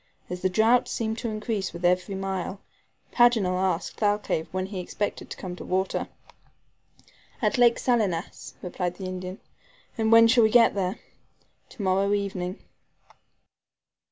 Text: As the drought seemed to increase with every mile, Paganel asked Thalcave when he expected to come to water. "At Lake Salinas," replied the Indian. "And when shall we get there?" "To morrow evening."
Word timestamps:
As 0.31 0.41
the 0.41 0.49
drought 0.49 0.87
seemed 0.87 1.19
to 1.19 1.29
increase 1.29 1.73
with 1.73 1.85
every 1.85 2.15
mile, 2.15 2.59
Paganel 3.11 3.59
asked 3.61 3.97
Thalcave 3.99 4.47
when 4.51 4.65
he 4.65 4.79
expected 4.79 5.29
to 5.29 5.37
come 5.37 5.55
to 5.57 5.63
water. 5.63 6.07
"At 7.39 7.59
Lake 7.59 7.77
Salinas," 7.77 8.55
replied 8.63 8.95
the 8.95 9.05
Indian. 9.05 9.39
"And 9.99 10.11
when 10.11 10.27
shall 10.27 10.43
we 10.43 10.49
get 10.49 10.73
there?" 10.73 10.97
"To 11.69 11.83
morrow 11.83 12.13
evening." 12.15 12.59